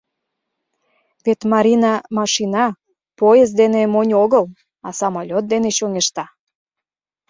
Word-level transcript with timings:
Вет 1.25 1.39
Марина 1.51 1.93
машина, 2.17 2.65
поезд 3.19 3.53
дене 3.61 3.81
монь 3.93 4.13
огыл, 4.23 4.45
а 4.87 4.89
самолёт 4.99 5.45
дене 5.51 5.69
чоҥешта. 5.77 6.25